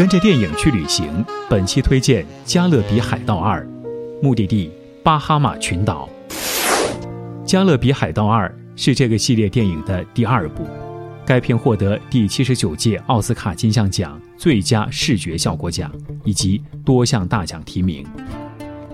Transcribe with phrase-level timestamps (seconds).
[0.00, 3.62] 跟着电影去旅行，本期推荐《加勒比海盗二》，
[4.22, 4.72] 目的地
[5.02, 6.08] 巴哈马群岛。
[7.44, 8.48] 《加勒比海盗二》
[8.82, 10.66] 是这个系列电影的第二部，
[11.26, 15.92] 该片获得第七十九届奥斯卡金像奖最佳视觉效果奖
[16.24, 18.02] 以及多项大奖提名。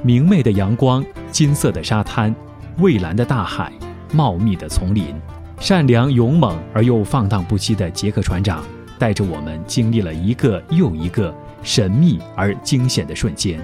[0.03, 2.35] 明媚的阳光、金色的沙滩、
[2.79, 3.73] 蔚蓝的大海、
[4.13, 5.15] 茂密的丛林，
[5.61, 8.65] 善良勇猛而又放荡不羁的杰克船长。
[8.99, 13.61] 带着我们经历了一个又一个神秘而惊险的瞬间，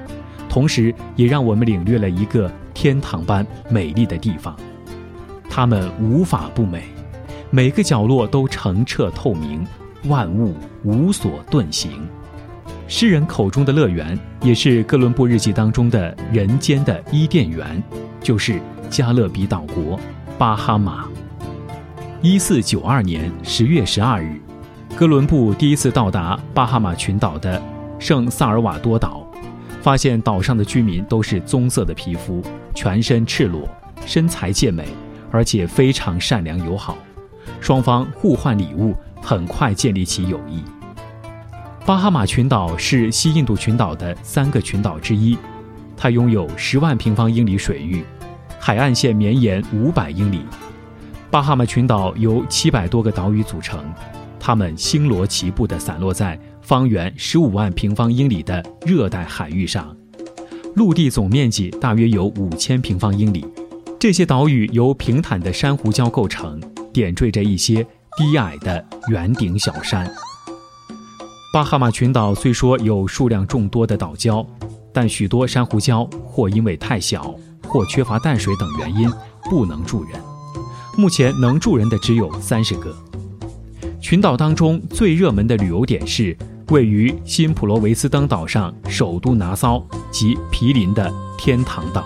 [0.49, 4.57] 同时也让我们领略了一个天堂般美丽的地方。
[5.49, 6.83] 它们无法不美，
[7.51, 9.67] 每个角落都澄澈透明，
[10.05, 11.91] 万物无所遁形。
[12.89, 17.83] 诗人口中的乐园，也是哥伦布日记当中的人间的伊甸园，
[18.21, 18.61] 就是
[18.91, 19.99] 加勒比岛国
[20.37, 21.09] 巴哈马。
[22.21, 24.39] 一四九二年十月十二日。
[25.03, 27.61] 哥伦布第一次到达巴哈马群岛的
[27.99, 29.27] 圣萨尔瓦多岛，
[29.81, 32.41] 发现岛上的居民都是棕色的皮肤，
[32.73, 33.69] 全身赤裸，
[34.07, 34.87] 身材健美，
[35.33, 36.97] 而且非常善良友好。
[37.61, 40.63] 双方互换礼物，很快建立起友谊。
[41.85, 45.37] 巴哈马群岛是西印度群岛的三个群岛之一，
[45.97, 48.05] 它拥有十万平方英里水域，
[48.61, 50.43] 海岸线绵延五百英里。
[51.29, 53.85] 巴哈马群岛由七百多个岛屿组成。
[54.45, 59.97] 它们星罗棋布地散落在方圆十五万平方英里的热带海域上，
[60.75, 63.47] 陆地总面积大约有五千平方英里。
[64.01, 66.61] 这些岛屿由平坦的珊瑚礁构成，
[66.93, 67.87] 点缀着一些
[68.17, 70.13] 低矮的圆顶小山。
[71.53, 74.45] 巴哈马群岛虽说有数量众多的岛礁，
[74.93, 77.33] 但许多珊瑚礁或因为太小，
[77.69, 79.09] 或缺乏淡水等原因
[79.49, 80.21] 不能住人。
[80.99, 82.93] 目前能住人的只有三十个。
[84.03, 86.37] 群岛当中最热门的旅游点是
[86.71, 92.05] 位于新普罗维斯登岛上首都拿骚及毗邻的天堂岛。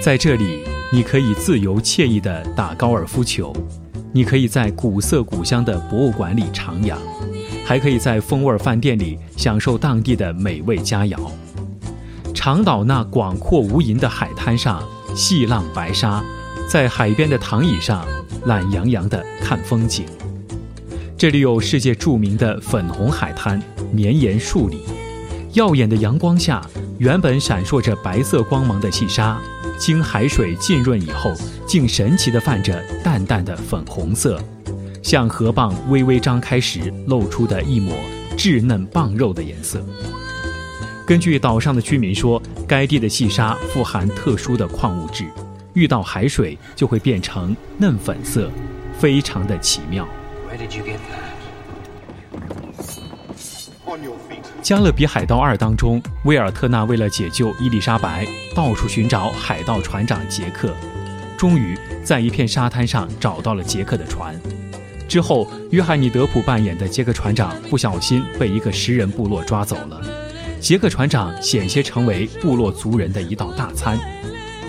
[0.00, 3.54] 在这里，你可以自由惬意地打高尔夫球，
[4.10, 6.96] 你可以在古色古香的博物馆里徜徉，
[7.66, 11.30] 还可以在风味饭店里享受当地的美味佳肴。
[12.34, 14.82] 长岛那广阔无垠的海滩上，
[15.14, 16.24] 细浪白沙，
[16.66, 18.06] 在海边的躺椅上
[18.46, 20.06] 懒洋洋地看风景。
[21.16, 24.80] 这里有世界著名的粉红海滩，绵延数里。
[25.52, 26.60] 耀眼的阳光下，
[26.98, 29.40] 原本闪烁着白色光芒的细沙，
[29.78, 31.32] 经海水浸润以后，
[31.66, 34.42] 竟神奇地泛着淡淡的粉红色，
[35.02, 37.96] 像河蚌微微张开时露出的一抹
[38.36, 39.80] 稚嫩蚌肉的颜色。
[41.06, 45.24] 根据岛上的居民说，该地的细沙富含特殊的矿物质，
[45.74, 48.50] 遇到海水就会变成嫩粉色，
[48.98, 50.06] 非常的奇妙。
[54.62, 60.74] 加勒比海盗二当中，威尔特纳为了解救伊丽莎白，到处寻找海盗船长杰克，
[61.36, 64.34] 终于在一片沙滩上找到了杰克的船。
[65.06, 70.00] 之后，约翰尼德普扮演的杰克船长不小心被一个食人部落抓走了，
[70.60, 73.98] 杰克船长险些成为部落族人的一道大餐。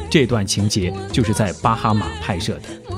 [0.09, 2.94] 这段情节就是在巴哈马拍摄的。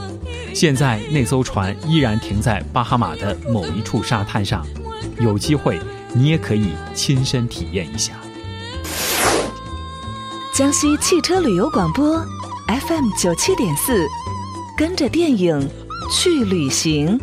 [0.53, 4.65] 现在那艘船依然停在巴哈马的某一处沙滩上，
[5.19, 5.79] 有机会
[6.13, 8.13] 你也可以亲身体验一下。
[10.53, 12.19] 江西汽车旅游广播
[12.67, 14.05] ，FM 九七点四，
[14.75, 15.69] 跟着电影
[16.11, 17.19] 去旅行。